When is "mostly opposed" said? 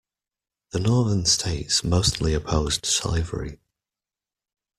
1.83-2.87